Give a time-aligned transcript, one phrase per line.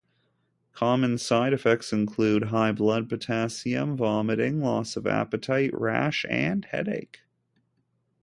[0.73, 7.19] Common side effects include high blood potassium, vomiting, loss of appetite, rash, and headache.